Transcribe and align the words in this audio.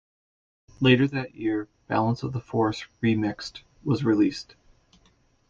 Later 0.79 1.07
that 1.09 1.35
year, 1.35 1.67
"Balance 1.85 2.23
of 2.23 2.33
the 2.33 2.39
Force- 2.41 2.87
Remixed" 3.03 3.61
was 3.83 4.03
released. 4.03 4.55